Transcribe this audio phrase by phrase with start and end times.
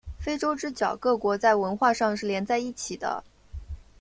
[0.17, 3.23] 非洲之角各国在文化上是连在一起的。